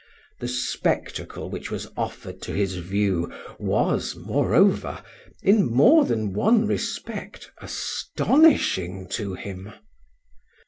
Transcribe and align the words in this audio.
The 0.39 0.47
spectacle 0.47 1.51
which 1.51 1.69
was 1.69 1.87
offered 1.95 2.41
to 2.41 2.53
his 2.53 2.77
view 2.77 3.31
was, 3.59 4.15
moreover, 4.15 5.03
in 5.43 5.69
more 5.71 6.05
than 6.05 6.33
one 6.33 6.65
respect 6.65 7.51
astonishing 7.59 9.07
to 9.09 9.35
him. 9.35 9.73